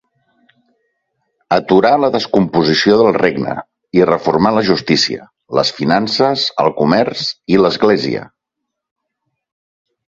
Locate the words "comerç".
6.83-7.29